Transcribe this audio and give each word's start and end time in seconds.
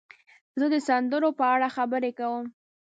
زه 0.59 0.65
د 0.73 0.75
سندرو 0.87 1.29
په 1.39 1.45
اړه 1.53 1.67
خبرې 1.75 2.11
کوم. 2.19 2.45